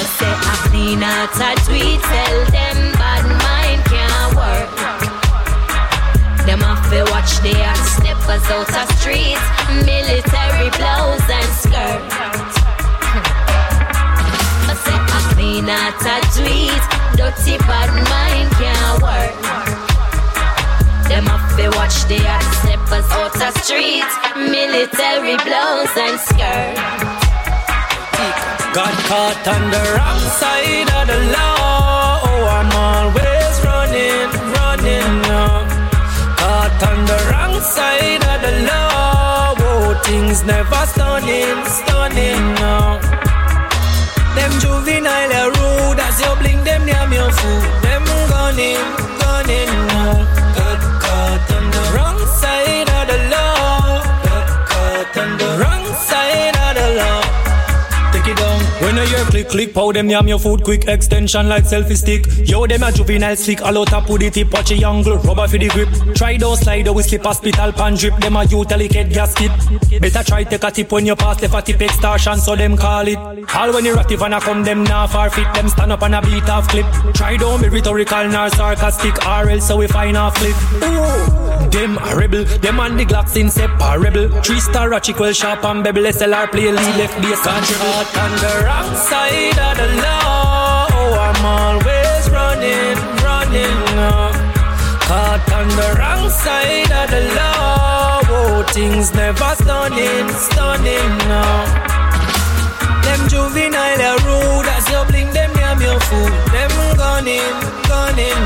Me 0.00 0.04
say 0.16 0.32
I 0.32 0.54
clean 0.72 1.04
out 1.04 1.36
a 1.36 1.52
tweet, 1.68 2.00
tell 2.00 2.40
them 2.56 2.78
bad 2.96 3.20
mind 3.36 3.84
can't 3.84 4.32
work. 4.32 5.20
Them 6.48 6.64
have 6.64 6.88
to 6.88 7.04
watch 7.12 7.36
the 7.44 7.52
hot 7.52 7.76
steppers 7.84 8.48
out 8.48 8.64
the 8.64 8.88
streets, 8.96 9.44
military 9.84 9.99
Out 15.70 16.02
a 16.02 16.18
tweet, 16.34 16.82
dirty 17.14 17.56
bad 17.62 17.90
mind 18.10 18.50
can't 18.58 19.02
work. 19.06 19.38
Them 21.06 21.26
have 21.30 21.46
to 21.58 21.70
watch 21.78 22.10
the 22.10 22.18
hot 22.26 22.42
steppers 22.58 23.06
out 23.14 23.32
the 23.38 23.50
streets, 23.62 24.14
military 24.34 25.36
blouse 25.46 25.94
and 25.94 26.18
skirt. 26.18 26.74
Got 28.74 28.94
caught 29.06 29.46
on 29.46 29.62
the 29.70 29.82
wrong 29.94 30.22
side 30.42 30.90
of 30.98 31.06
the 31.06 31.20
law. 31.38 32.18
Oh, 32.26 32.50
I'm 32.58 32.72
always 32.74 33.54
running, 33.62 34.26
running 34.58 35.22
now. 35.22 35.70
Caught 36.34 36.82
on 36.90 36.98
the 37.06 37.18
wrong 37.30 37.54
side 37.62 38.24
of 38.26 38.38
the 38.42 38.54
law. 38.66 39.54
Oh, 39.58 40.00
things 40.02 40.42
never 40.42 40.82
stunning, 40.86 41.62
stunning 41.64 42.54
now. 42.58 43.29
Them 44.36 44.52
juvenile 44.60 45.32
are 45.40 45.50
rude 45.50 46.00
as 46.00 46.20
you 46.20 46.34
bling 46.40 46.62
them 46.64 46.84
near 46.86 47.06
your 47.12 47.30
food. 47.32 47.64
Them 47.82 48.04
gunning, 48.28 48.84
gunning 49.20 49.72
now. 49.88 50.49
When 58.80 58.98
I 58.98 59.04
hear 59.04 59.24
click 59.26 59.48
click, 59.48 59.74
pow 59.74 59.92
them 59.92 60.08
yam 60.08 60.26
your 60.26 60.38
food 60.38 60.64
quick 60.64 60.88
extension 60.88 61.48
like 61.48 61.64
selfie 61.64 61.96
stick. 61.96 62.24
Yo 62.48 62.66
them 62.66 62.82
a 62.82 62.90
juvenile 62.90 63.36
slick, 63.36 63.60
all 63.62 63.78
out 63.78 64.06
put 64.06 64.20
the 64.20 64.30
tip, 64.30 64.52
watch 64.52 64.70
a 64.70 64.86
angle, 64.86 65.18
rubber 65.18 65.46
for 65.46 65.58
the 65.58 65.68
grip. 65.68 65.88
Try 66.14 66.38
those 66.38 66.60
slide 66.60 66.88
we 66.88 67.02
slip 67.02 67.22
hospital 67.22 67.72
pan 67.72 67.94
drip. 67.94 68.16
Them 68.16 68.36
a 68.36 68.44
utility 68.44 68.88
get 68.88 69.10
gasket. 69.10 69.50
Better 70.00 70.24
try 70.24 70.44
take 70.44 70.64
a 70.64 70.70
tip 70.70 70.90
when 70.90 71.04
you 71.04 71.14
pass 71.14 71.38
the 71.40 71.54
a 71.54 71.62
tip 71.62 71.82
extortion, 71.82 72.38
so 72.38 72.56
them 72.56 72.76
call 72.76 73.06
it. 73.06 73.18
All 73.54 73.72
when 73.72 73.84
you 73.84 73.96
active 73.98 74.22
and 74.22 74.34
I 74.34 74.40
come 74.40 74.64
them 74.64 74.84
now 74.84 75.06
far 75.06 75.28
fit, 75.28 75.52
them 75.54 75.68
stand 75.68 75.92
up 75.92 76.02
and 76.02 76.14
a 76.14 76.22
beat 76.22 76.48
off 76.48 76.68
clip. 76.68 76.86
Try 77.14 77.36
don't 77.36 77.60
be 77.60 77.68
rhetorical 77.68 78.28
nor 78.28 78.48
sarcastic, 78.48 79.26
or 79.26 79.50
else 79.50 79.68
so 79.68 79.76
we 79.76 79.88
find 79.88 80.16
off 80.16 80.38
flip. 80.38 80.56
Them 81.70 81.98
a 81.98 82.16
rebel, 82.16 82.44
them 82.44 82.80
and 82.80 82.98
the 82.98 83.04
Glocks 83.04 83.36
inseparable. 83.36 84.28
Three 84.42 84.60
star 84.60 84.88
ratchet 84.88 85.18
well 85.20 85.32
sharp 85.32 85.64
and 85.64 85.84
bevel 85.84 86.04
SLR 86.04 86.50
play 86.50 86.72
lead 86.72 86.96
left 86.96 87.20
base 87.22 87.42
contribute 87.42 88.18
on 88.18 88.30
the 88.40 88.69
wrong 88.70 88.94
side 89.10 89.58
of 89.68 89.74
the 89.82 89.88
law. 90.04 90.86
I'm 91.26 91.42
always 91.58 92.22
running, 92.38 92.98
running. 93.26 93.80
Uh, 94.06 94.30
caught 95.08 95.44
on 95.58 95.68
the 95.80 95.88
wrong 95.98 96.24
side 96.44 96.92
of 97.00 97.06
the 97.14 97.22
law. 97.38 98.20
Oh, 98.36 98.62
things 98.76 99.12
never 99.14 99.52
stunning, 99.62 100.28
stunning. 100.46 101.14
Uh. 101.42 101.64
Them 103.04 103.22
juvenile 103.32 104.02
are 104.10 104.20
rude 104.28 104.68
as 104.76 104.84
you 104.92 105.02
blink 105.10 105.30
them 105.38 105.52
yam 105.62 105.78
your 105.88 106.00
food. 106.08 106.32
Them 106.54 106.72
gunning, 107.02 107.56
gunning. 107.90 108.44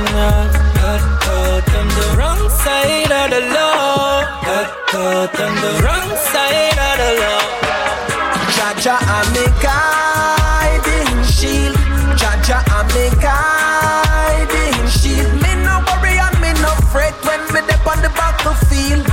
Got 0.80 1.02
caught 1.24 1.68
on 1.78 1.88
the 1.98 2.06
wrong 2.18 2.42
side 2.62 3.12
of 3.20 3.26
the 3.34 3.42
law. 3.56 4.24
Caught 4.92 5.40
on 5.46 5.54
the 5.64 5.72
wrong 5.84 6.10
side 6.32 6.73
the 18.44 18.50
battlefield. 18.50 19.07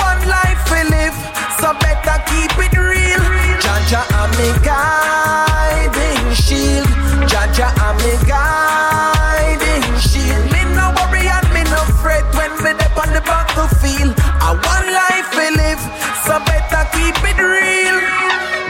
One 0.00 0.20
life 0.28 0.70
we 0.70 0.82
live, 0.88 1.16
so 1.60 1.72
better 1.80 2.16
keep 2.26 2.52
it 2.56 2.76
real. 2.76 3.22
Jaja, 3.60 4.04
I'm 4.16 4.32
a 4.32 4.48
guiding 4.64 6.34
shield. 6.34 6.86
Jaja, 7.28 7.68
I'm 7.84 8.00
a 8.00 8.14
guiding 8.26 9.98
shield. 10.00 10.44
Me 10.52 10.64
no 10.74 10.92
worry 10.96 11.28
and 11.28 11.48
me 11.52 11.64
no 11.70 11.82
fret 12.00 12.24
when 12.34 12.52
me 12.62 12.72
dip 12.78 12.96
on 12.96 13.12
the 13.12 13.20
battlefield. 13.20 14.14
A 14.42 14.54
one 14.56 14.88
life 14.92 15.28
we 15.36 15.50
live, 15.56 15.80
so 16.24 16.38
better 16.44 16.84
keep 16.92 17.16
it 17.24 17.38
real. 17.40 17.97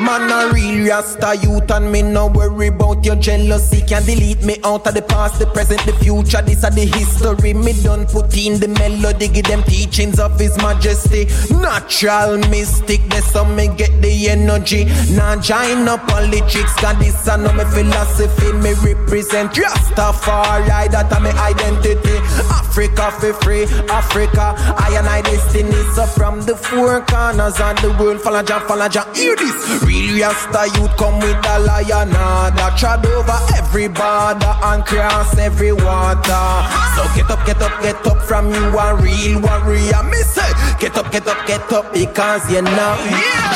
Man 0.00 0.30
a 0.30 0.52
real 0.52 0.87
rasta 0.88 1.37
youth 1.37 1.70
and 1.72 1.90
me 1.90 2.02
no 2.02 2.28
worry 2.28 2.68
about 2.68 3.04
your 3.04 3.16
jealousy. 3.16 3.82
Can 3.82 4.04
delete 4.04 4.42
me 4.44 4.56
out 4.64 4.87
of 4.87 4.94
the 4.94 5.02
past, 5.02 5.40
the 5.40 5.46
present, 5.46 5.84
the 5.87 5.92
future. 5.94 6.40
This 6.40 6.62
are 6.62 6.70
the 6.70 6.87
history. 6.87 7.52
Me 7.52 7.72
done 7.82 8.06
put 8.06 8.37
in 8.37 8.61
the 8.61 8.68
melody 8.68 9.28
Give 9.28 9.44
them 9.44 9.62
teachings 9.64 10.20
of 10.20 10.38
his 10.38 10.56
majesty. 10.58 11.26
Natural 11.52 12.38
mystic 12.48 13.00
That's 13.08 13.32
how 13.32 13.44
me 13.44 13.68
get 13.76 13.90
the 14.00 14.28
energy. 14.28 14.84
Nah 15.16 15.37
join 15.40 15.84
no 15.84 15.98
politics 15.98 16.74
Cause 16.76 16.98
this 16.98 17.26
a 17.26 17.37
no 17.37 17.52
me 17.52 17.64
philosophy. 17.64 18.52
Me 18.52 18.74
represent 18.84 19.50
Rastafari 19.52 20.90
That 20.90 21.11
a 21.11 21.20
me 21.20 21.30
identity. 21.30 22.18
Africa 22.54 23.11
for 23.18 23.32
free 23.42 23.64
Africa. 23.90 24.54
I 24.56 24.94
and 24.96 25.08
I 25.08 25.22
destiny. 25.22 25.72
So 25.94 26.06
from 26.06 26.42
the 26.42 26.54
four 26.56 27.00
corners 27.06 27.58
of 27.58 27.74
the 27.82 27.96
world 27.98 28.20
Follow 28.20 28.42
Jah, 28.42 28.61
follow 28.61 28.88
Jah 28.88 29.11
Hear 29.14 29.34
this 29.34 29.88
Real 29.88 30.20
Rasta 30.20 30.68
youth 30.77 30.94
come 30.98 31.18
with 31.18 31.40
a 31.48 31.59
lion 31.61 32.11
That 32.12 32.77
trod 32.77 33.07
over 33.07 33.40
every 33.57 33.88
border 33.88 34.53
And 34.68 34.85
cross 34.85 35.38
every 35.38 35.72
water. 35.72 36.44
So 36.92 37.09
get 37.16 37.31
up, 37.31 37.40
get 37.46 37.62
up, 37.62 37.72
get 37.81 38.07
up 38.07 38.20
From 38.20 38.53
you 38.53 38.68
a 38.77 38.94
real 39.01 39.40
warrior. 39.40 40.03
Me 40.05 40.20
say 40.29 40.53
Get 40.79 40.98
up, 40.98 41.11
get 41.11 41.27
up, 41.27 41.40
get 41.46 41.72
up 41.72 41.94
Because 41.94 42.44
you 42.53 42.61
know. 42.61 42.96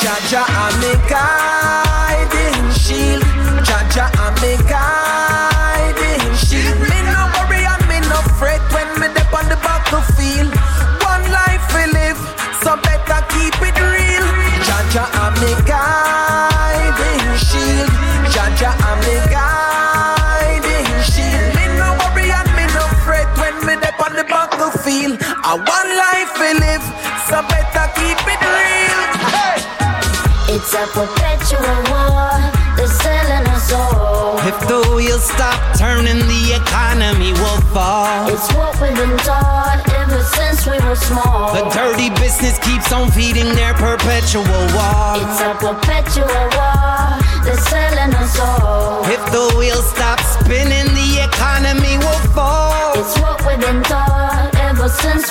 Jaja 0.01 0.43
I'm 0.49 1.52
A 25.53 25.55
one 25.55 25.67
life 25.69 26.33
we 26.41 26.49
live 26.65 26.81
So 27.29 27.45
better 27.45 27.85
keep 27.93 28.17
it 28.25 28.41
real 28.41 29.03
hey. 29.37 29.61
It's 30.49 30.73
a 30.73 30.87
perpetual 30.97 31.77
war. 31.93 32.41
They're 32.77 32.89
selling 32.89 33.47
us 33.53 33.71
all. 33.71 34.39
If 34.49 34.59
the 34.67 34.81
wheels 34.97 35.25
stop 35.25 35.77
turning, 35.77 36.21
the 36.21 36.57
economy 36.57 37.35
will 37.35 37.61
fall. 37.69 38.33
It's 38.33 38.51
what 38.55 38.81
we've 38.81 38.97
been 38.97 39.19
taught 39.19 39.85
ever 40.01 40.23
since 40.23 40.65
we 40.65 40.81
were 40.89 40.97
small. 40.97 41.53
The 41.53 41.69
dirty 41.69 42.09
business 42.17 42.59
keeps 42.59 42.91
on 42.91 43.11
feeding 43.11 43.55
their 43.55 43.75
perpetual 43.75 44.45
war. 44.49 45.21
It's 45.21 45.41
a 45.43 45.53
perpetual 45.61 46.49
war. 46.57 47.22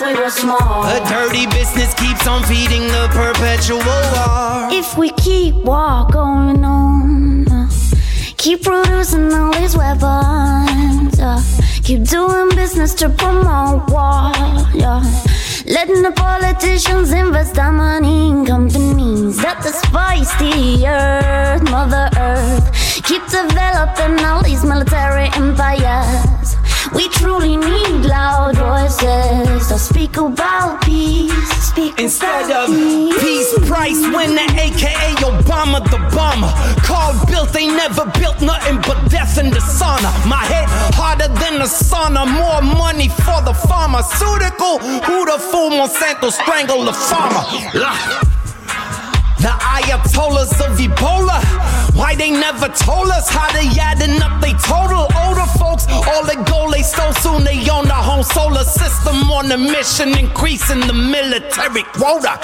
Ever 0.03 0.29
since 0.29 0.43
we 0.43 0.49
were 0.49 0.57
small. 0.57 0.83
The 0.83 0.99
dirty 1.09 1.45
business 1.47 1.93
keeps 1.95 2.27
on 2.27 2.43
feeding 2.43 2.87
the 2.87 3.07
perpetual 3.11 3.79
war. 3.79 4.69
If 4.71 4.97
we 4.97 5.11
keep 5.11 5.55
war 5.55 6.07
going 6.11 6.63
on, 6.63 7.47
uh, 7.47 7.69
keep 8.37 8.63
producing 8.63 9.33
all 9.33 9.53
these 9.53 9.75
weapons, 9.75 11.19
uh, 11.19 11.41
keep 11.83 12.03
doing 12.03 12.49
business 12.55 12.93
to 12.95 13.09
promote 13.09 13.89
war, 13.89 14.31
yeah. 14.73 15.03
Letting 15.65 16.01
the 16.01 16.11
politicians 16.11 17.11
invest 17.11 17.57
our 17.57 17.71
money 17.71 18.29
in 18.29 18.45
companies 18.45 19.37
that 19.37 19.61
despise 19.63 20.29
the 20.39 20.85
earth, 20.87 21.63
Mother 21.69 22.09
Earth. 22.17 23.03
Keep 23.03 23.23
developing 23.27 24.25
all 24.25 24.43
these 24.43 24.65
military 24.65 25.29
empires. 25.35 26.60
We 26.93 27.07
truly 27.09 27.55
need 27.55 28.05
loud 28.05 28.57
voices 28.57 29.67
to 29.67 29.79
speak 29.79 30.17
about 30.17 30.81
peace. 30.83 31.31
Speak 31.71 31.97
Instead 31.99 32.51
of 32.51 32.67
peace 33.21 33.53
price, 33.67 34.01
when 34.13 34.35
the 34.35 34.43
AKA 34.59 35.15
Obama 35.23 35.79
the 35.89 35.99
bomber. 36.13 36.51
Called 36.83 37.27
built, 37.27 37.53
they 37.53 37.67
never 37.67 38.05
built 38.19 38.41
nothing 38.41 38.77
but 38.81 39.09
death 39.09 39.37
and 39.37 39.53
dishonor. 39.53 40.11
My 40.27 40.43
head 40.43 40.67
harder 40.95 41.27
than 41.27 41.61
a 41.61 41.65
sauna, 41.65 42.27
more 42.27 42.61
money 42.61 43.07
for 43.07 43.39
the 43.41 43.53
pharmaceutical. 43.53 44.79
Who 44.79 45.25
the 45.25 45.39
fool 45.39 45.69
Monsanto 45.69 46.31
strangle 46.31 46.83
the 46.83 46.93
farmer? 46.93 48.30
The 49.41 49.49
Ayatollahs 49.49 50.53
of 50.61 50.77
Ebola. 50.77 51.41
Why 51.97 52.13
they 52.15 52.29
never 52.29 52.67
told 52.69 53.09
us 53.09 53.27
how 53.27 53.51
they 53.53 53.67
adding 53.79 54.21
up 54.21 54.39
they 54.39 54.53
total? 54.61 55.09
Older 55.17 55.49
folks, 55.57 55.89
all 55.89 56.23
the 56.23 56.37
gold 56.45 56.73
they 56.73 56.83
stole 56.83 57.13
soon 57.13 57.43
they 57.43 57.57
own 57.69 57.85
the 57.89 57.97
whole 57.97 58.21
solar 58.23 58.63
system 58.63 59.17
on 59.33 59.51
a 59.51 59.57
mission, 59.57 60.13
increasing 60.17 60.81
the 60.81 60.93
military 60.93 61.81
quota. 61.97 62.37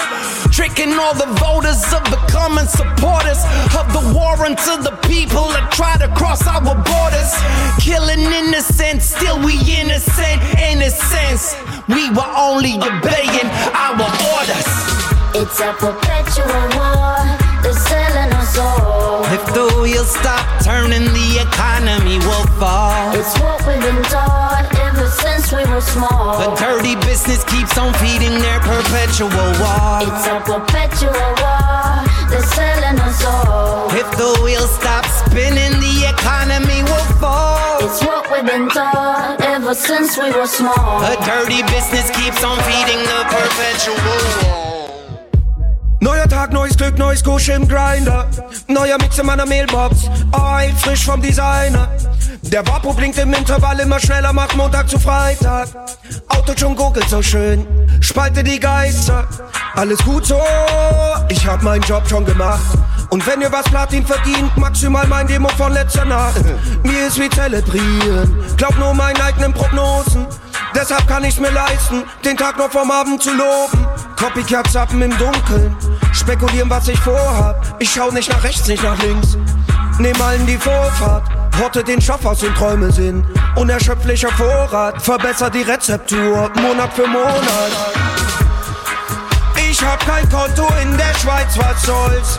Tricking 0.50 0.92
all 0.98 1.14
the 1.14 1.30
voters 1.38 1.78
of 1.94 2.02
becoming 2.10 2.66
supporters 2.66 3.46
of 3.78 3.86
the 3.94 4.02
war 4.10 4.34
unto 4.42 4.82
the 4.82 4.98
people 5.06 5.46
that 5.54 5.70
try 5.70 5.94
to 6.02 6.08
cross 6.18 6.42
our 6.50 6.60
borders. 6.60 7.30
Killing 7.78 8.26
innocent, 8.26 9.02
still 9.02 9.38
we 9.38 9.54
innocent, 9.70 10.42
innocence. 10.58 11.54
We 11.86 12.10
were 12.10 12.32
only 12.34 12.74
obeying 12.74 13.48
our 13.70 14.02
orders. 14.34 14.66
It's 15.34 15.60
a 15.60 15.72
perpetual 15.78 16.68
war. 16.76 16.87
They're 18.58 18.66
selling 18.66 18.98
us 18.98 18.98
all. 18.98 19.24
If 19.30 19.44
the 19.54 19.80
wheels 19.80 20.10
stop 20.10 20.62
turning, 20.62 21.06
the 21.14 21.46
economy 21.46 22.18
will 22.18 22.46
fall. 22.58 23.14
It's 23.14 23.38
what 23.38 23.62
we've 23.66 23.80
been 23.80 24.02
taught 24.10 24.66
ever 24.82 25.08
since 25.10 25.52
we 25.52 25.62
were 25.70 25.80
small. 25.80 26.38
The 26.38 26.56
dirty 26.56 26.96
business 27.06 27.44
keeps 27.44 27.78
on 27.78 27.94
feeding 27.94 28.38
their 28.38 28.60
perpetual 28.60 29.30
war. 29.30 30.02
It's 30.02 30.26
a 30.26 30.42
perpetual 30.42 31.30
war. 31.38 32.02
They're 32.30 32.50
selling 32.50 32.98
us 33.00 33.24
all. 33.24 33.90
If 33.94 34.10
the 34.16 34.40
wheels 34.42 34.70
stop 34.74 35.06
spinning, 35.06 35.78
the 35.80 36.10
economy 36.10 36.82
will 36.82 37.08
fall. 37.22 37.78
It's 37.84 38.02
what 38.04 38.30
we've 38.30 38.44
been 38.44 38.68
taught 38.68 39.40
ever 39.40 39.74
since 39.74 40.18
we 40.18 40.30
were 40.32 40.46
small. 40.46 41.00
The 41.00 41.16
dirty 41.24 41.62
business 41.70 42.10
keeps 42.10 42.42
on 42.42 42.58
feeding 42.66 43.02
the 43.06 43.20
perpetual 43.30 43.98
war. 44.06 44.77
Neuer 46.00 46.28
Tag, 46.28 46.52
neues 46.52 46.76
Glück, 46.76 46.96
neues 46.96 47.24
Kusch 47.24 47.48
im 47.48 47.66
Grinder. 47.66 48.28
Neuer 48.68 48.98
Mix 48.98 49.18
in 49.18 49.26
meiner 49.26 49.46
Mailbox. 49.46 50.08
Ei, 50.32 50.72
frisch 50.78 51.04
vom 51.04 51.20
Designer. 51.20 51.88
Der 52.42 52.66
Vapo 52.66 52.92
blinkt 52.92 53.18
im 53.18 53.32
Intervall 53.32 53.80
immer 53.80 53.98
schneller, 53.98 54.32
macht 54.32 54.56
Montag 54.56 54.88
zu 54.88 54.98
Freitag. 54.98 55.68
Auto 56.28 56.52
schon 56.56 56.76
googelt 56.76 57.08
so 57.08 57.20
schön, 57.20 57.66
spalte 58.00 58.44
die 58.44 58.60
Geister. 58.60 59.26
Alles 59.74 59.98
gut 59.98 60.24
so, 60.24 60.40
ich 61.28 61.46
hab 61.46 61.62
meinen 61.62 61.82
Job 61.82 62.08
schon 62.08 62.24
gemacht. 62.24 62.62
Und 63.10 63.26
wenn 63.26 63.40
ihr 63.40 63.50
was 63.50 63.64
Platin 63.64 64.06
verdient, 64.06 64.56
maximal 64.56 65.06
mein 65.08 65.26
Demo 65.26 65.48
von 65.56 65.72
letzter 65.72 66.04
Nacht. 66.04 66.44
Mir 66.84 67.08
ist 67.08 67.18
wie 67.18 67.28
zelebrieren, 67.28 68.34
glaub 68.56 68.78
nur 68.78 68.94
meinen 68.94 69.20
eigenen 69.20 69.52
Prognosen. 69.52 70.26
Deshalb 70.74 71.08
kann 71.08 71.24
ich's 71.24 71.40
mir 71.40 71.50
leisten, 71.50 72.04
den 72.24 72.36
Tag 72.36 72.56
noch 72.56 72.70
vom 72.70 72.90
Abend 72.90 73.22
zu 73.22 73.30
loben. 73.30 73.86
Copycat 74.16 74.70
zappen 74.70 75.00
im 75.00 75.16
Dunkeln, 75.16 75.76
spekulieren, 76.28 76.68
was 76.68 76.86
ich 76.88 76.98
vorhab. 77.00 77.56
Ich 77.78 77.90
schau 77.90 78.10
nicht 78.10 78.28
nach 78.28 78.44
rechts, 78.44 78.68
nicht 78.68 78.82
nach 78.82 79.00
links. 79.02 79.38
Nehm 79.98 80.20
allen 80.20 80.44
die 80.44 80.58
Vorfahrt, 80.58 81.24
horte 81.58 81.82
den 81.82 82.02
Stoff 82.02 82.22
aus 82.26 82.40
den 82.40 82.54
Träume 82.54 82.92
sind. 82.92 83.24
Unerschöpflicher 83.56 84.28
Vorrat, 84.32 85.00
verbessert 85.00 85.54
die 85.54 85.62
Rezeptur, 85.62 86.50
Monat 86.60 86.92
für 86.92 87.06
Monat. 87.06 87.72
Ich 89.70 89.82
hab 89.82 90.00
kein 90.00 90.28
Konto 90.28 90.68
in 90.82 90.98
der 90.98 91.14
Schweiz, 91.18 91.56
was 91.56 91.82
soll's? 91.82 92.38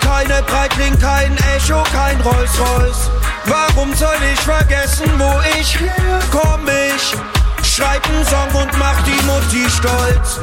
Keine 0.00 0.42
Breitling, 0.42 0.98
kein 0.98 1.34
Echo, 1.56 1.82
kein 1.84 2.20
Rolls 2.20 2.52
Royce. 2.60 3.10
Warum 3.46 3.94
soll 3.94 4.20
ich 4.30 4.40
vergessen, 4.40 5.10
wo 5.16 5.40
ich 5.58 5.78
komm 6.30 6.68
ich? 6.68 7.14
Schreib 7.66 8.06
einen 8.10 8.26
Song 8.26 8.60
und 8.60 8.78
mach 8.78 9.00
die 9.04 9.24
Mutti 9.24 9.70
stolz. 9.70 10.38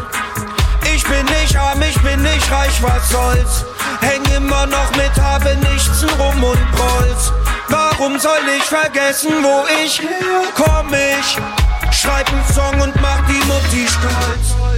Ich 1.10 1.16
bin 1.16 1.26
nicht 1.42 1.58
arm, 1.58 1.82
ich 1.82 2.00
bin 2.02 2.22
nicht 2.22 2.52
reich, 2.52 2.84
was 2.84 3.10
soll's? 3.10 3.66
Häng 4.00 4.24
immer 4.36 4.68
noch 4.68 4.92
mit, 4.96 5.12
habe 5.20 5.56
nichts 5.72 6.06
rum 6.20 6.44
und 6.44 6.72
prolls. 6.72 7.34
Warum 7.68 8.20
soll 8.20 8.38
ich 8.56 8.64
vergessen, 8.64 9.32
wo 9.42 9.66
ich 9.84 10.00
komm 10.56 10.94
ich? 10.94 11.38
Schreib 11.92 12.32
einen 12.32 12.44
Song 12.54 12.80
und 12.80 12.96
mach 13.02 13.26
die 13.28 13.44
Mutti 13.48 13.88
stolz. 13.88 14.78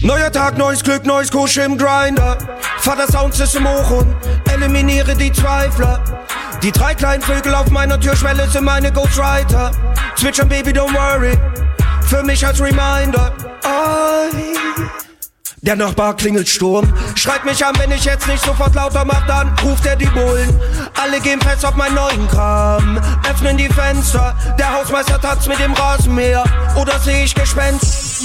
Neuer 0.00 0.30
Tag, 0.30 0.58
neues 0.58 0.84
Glück, 0.84 1.04
neues 1.04 1.32
Kusch 1.32 1.56
im 1.56 1.76
Grinder. 1.76 2.38
Vater 2.78 3.10
Soundsystem 3.10 3.68
hoch 3.68 3.90
und 3.90 4.14
eliminiere 4.52 5.16
die 5.16 5.32
Zweifler. 5.32 6.04
Die 6.62 6.70
drei 6.70 6.94
kleinen 6.94 7.22
Vögel 7.22 7.52
auf 7.52 7.68
meiner 7.70 7.98
Türschwelle 7.98 8.48
sind 8.48 8.64
meine 8.64 8.92
Ghostwriter. 8.92 9.72
Zwitschern, 10.14 10.48
Baby, 10.48 10.70
don't 10.70 10.94
worry. 10.94 11.36
Für 12.02 12.22
mich 12.22 12.46
als 12.46 12.60
Reminder. 12.60 13.32
I 13.64 15.05
der 15.66 15.76
Nachbar 15.76 16.14
klingelt 16.14 16.48
Sturm. 16.48 16.92
Schreibt 17.16 17.44
mich 17.44 17.64
an, 17.64 17.74
wenn 17.78 17.90
ich 17.90 18.04
jetzt 18.04 18.26
nicht 18.28 18.44
sofort 18.44 18.74
lauter 18.74 19.04
mach, 19.04 19.26
dann 19.26 19.52
ruft 19.64 19.84
er 19.84 19.96
die 19.96 20.06
Bullen. 20.06 20.60
Alle 21.02 21.20
gehen 21.20 21.40
fest 21.40 21.64
auf 21.66 21.74
meinen 21.74 21.96
neuen 21.96 22.28
Kram. 22.28 23.00
Öffnen 23.28 23.56
die 23.56 23.68
Fenster. 23.68 24.36
Der 24.58 24.72
Hausmeister 24.72 25.20
tanzt 25.20 25.48
mit 25.48 25.58
dem 25.58 25.72
Rasenmäher. 25.72 26.44
Oder 26.76 26.98
seh 27.00 27.24
ich 27.24 27.34
Gespenst? 27.34 28.24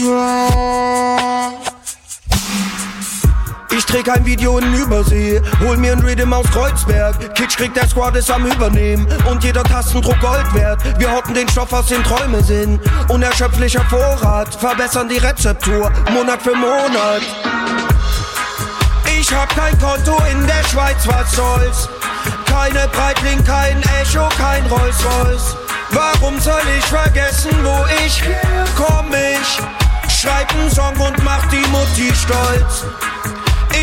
Ich 3.73 3.85
dreh 3.85 4.03
kein 4.03 4.25
Video 4.25 4.57
in 4.57 4.73
Übersee, 4.73 5.41
hol 5.61 5.77
mir 5.77 5.93
ein 5.93 5.99
Rhythm 5.99 6.33
aus 6.33 6.45
Kreuzberg. 6.51 7.33
Kitsch 7.35 7.55
kriegt 7.55 7.77
der 7.77 7.87
Squad 7.87 8.17
ist 8.17 8.29
am 8.29 8.45
Übernehmen 8.45 9.07
und 9.29 9.43
jeder 9.43 9.63
Tastendruck 9.63 10.19
Gold 10.19 10.53
wert. 10.53 10.81
Wir 10.99 11.09
hocken 11.09 11.33
den 11.33 11.47
Stoff 11.47 11.71
aus 11.71 11.87
den 11.87 12.03
Träumen 12.03 12.43
sind. 12.43 12.81
Unerschöpflicher 13.07 13.85
Vorrat, 13.89 14.53
verbessern 14.55 15.07
die 15.07 15.17
Rezeptur, 15.17 15.89
Monat 16.11 16.41
für 16.41 16.53
Monat. 16.53 17.21
Ich 19.17 19.33
hab 19.33 19.49
kein 19.55 19.77
Konto 19.79 20.21
in 20.29 20.45
der 20.47 20.63
Schweiz, 20.67 21.07
was 21.07 21.31
soll's? 21.31 21.87
Keine 22.45 22.89
Breitling, 22.89 23.41
kein 23.45 23.81
Echo, 24.01 24.27
kein 24.37 24.65
Rolls 24.65 24.97
Royce. 25.05 25.55
Warum 25.91 26.37
soll 26.39 26.61
ich 26.77 26.85
vergessen, 26.85 27.51
wo 27.63 27.85
ich 28.05 28.21
komm 28.75 29.11
ich? 29.13 30.11
Schreib 30.13 30.53
einen 30.53 30.69
Song 30.69 30.97
und 30.99 31.23
mach 31.23 31.45
die 31.47 31.65
Mutti 31.69 32.13
stolz. 32.13 32.85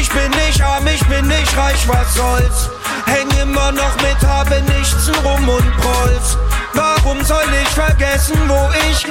Ich 0.00 0.08
bin 0.10 0.30
nicht 0.46 0.62
arm, 0.62 0.86
ich 0.86 1.04
bin 1.06 1.26
nicht 1.26 1.56
reich, 1.56 1.88
was 1.88 2.14
soll's? 2.14 2.70
Häng 3.06 3.28
immer 3.42 3.72
noch 3.72 3.96
mit, 3.96 4.16
habe 4.26 4.62
nichts 4.62 5.10
rum 5.24 5.48
und 5.48 5.76
prolls. 5.78 6.38
Warum 6.72 7.24
soll 7.24 7.44
ich 7.60 7.68
vergessen, 7.70 8.38
wo 8.46 8.70
ich 8.88 9.06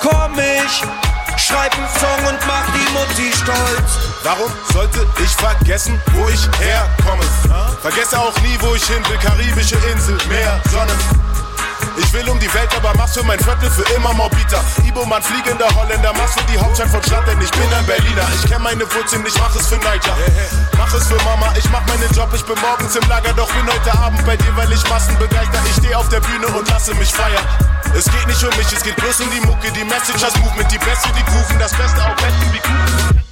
komm 0.00 0.38
ich? 0.38 0.82
Schreib 1.40 1.74
einen 1.74 1.88
Song 1.98 2.28
und 2.28 2.38
mach 2.46 2.66
die 2.72 2.92
Mutti 2.92 3.32
stolz. 3.36 3.98
Warum 4.22 4.50
sollte 4.72 5.06
ich 5.22 5.30
vergessen, 5.30 6.00
wo 6.12 6.28
ich 6.28 6.48
herkomme? 6.60 7.24
Vergesse 7.82 8.18
auch 8.18 8.38
nie, 8.40 8.56
wo 8.60 8.74
ich 8.74 8.84
hin 8.84 9.02
will. 9.08 9.18
Karibische 9.18 9.76
Insel, 9.92 10.18
Meer, 10.28 10.60
Sonne. 10.70 10.92
Ich 11.98 12.12
will 12.12 12.28
um 12.28 12.38
die 12.38 12.52
Welt, 12.54 12.70
aber 12.76 12.92
mach's 12.96 13.14
für 13.14 13.24
mein 13.24 13.38
Viertel 13.38 13.70
für 13.70 13.82
immer 13.94 14.12
Morbita. 14.14 14.62
Ibo, 14.86 15.04
Mann, 15.04 15.22
fliegender 15.22 15.68
Holländer, 15.74 16.12
mach's 16.16 16.34
für 16.34 16.44
die 16.52 16.58
Hauptstadt 16.58 16.88
von 16.90 17.02
Stadt, 17.02 17.26
denn 17.26 17.40
ich 17.40 17.50
bin 17.50 17.72
ein 17.72 17.84
Berliner. 17.86 18.26
Ich 18.34 18.50
kenn 18.50 18.62
meine 18.62 18.84
Wurzeln, 18.94 19.24
ich 19.26 19.38
mach 19.38 19.54
es 19.56 19.66
für 19.66 19.76
Niger. 19.76 20.16
Mach 20.76 20.92
es 20.94 21.06
für 21.06 21.16
Mama, 21.24 21.52
ich 21.58 21.68
mach 21.70 21.84
meinen 21.86 22.10
Job, 22.14 22.30
ich 22.34 22.44
bin 22.44 22.56
morgens 22.60 22.94
im 22.96 23.08
Lager, 23.08 23.32
doch 23.32 23.48
bin 23.52 23.66
heute 23.66 23.98
Abend 23.98 24.24
bei 24.24 24.36
dir, 24.36 24.56
weil 24.56 24.72
ich 24.72 24.88
Massen 24.88 25.18
begeister. 25.18 25.60
Ich 25.68 25.76
steh 25.76 25.94
auf 25.94 26.08
der 26.08 26.20
Bühne 26.20 26.46
und 26.48 26.68
lasse 26.68 26.94
mich 26.94 27.12
feiern. 27.12 27.44
Es 27.94 28.04
geht 28.04 28.26
nicht 28.26 28.42
um 28.44 28.56
mich, 28.56 28.72
es 28.72 28.82
geht 28.82 28.96
bloß 28.96 29.20
um 29.20 29.30
die 29.30 29.46
Mucke, 29.46 29.72
die 29.72 29.84
Message, 29.84 30.20
das 30.20 30.36
Movement, 30.38 30.70
die 30.70 30.78
Beste, 30.78 31.08
die 31.16 31.24
Kuchen, 31.24 31.58
das 31.58 31.72
Beste 31.72 32.04
auf 32.04 32.14
Betten 32.16 32.52
wie 32.52 32.58
Kuchen. 32.60 33.27